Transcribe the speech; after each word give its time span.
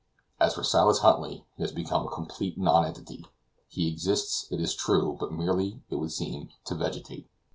As 0.39 0.55
for 0.55 0.63
Silas 0.63 1.01
Huntly, 1.01 1.45
he 1.57 1.61
has 1.61 1.71
become 1.71 2.07
a 2.07 2.09
complete 2.09 2.57
nonentity; 2.57 3.23
he 3.67 3.87
exists, 3.87 4.47
it 4.51 4.59
is 4.59 4.73
true, 4.73 5.15
but 5.19 5.31
merely, 5.31 5.83
it 5.91 5.97
would 5.97 6.11
seem, 6.11 6.49
to 6.65 6.73
vegetate. 6.73 7.29